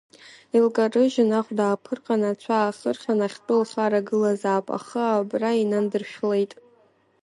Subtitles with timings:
[0.57, 6.51] Илкарыжьын, ахәда ааԥырҟан, ацәа аахырхын, ахьтәы лхара гылазаап, ахы абра инандыршәлеит.